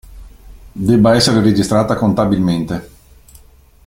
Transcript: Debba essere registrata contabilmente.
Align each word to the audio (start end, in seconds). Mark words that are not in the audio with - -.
Debba 0.73 1.13
essere 1.13 1.41
registrata 1.43 1.93
contabilmente. 1.93 2.89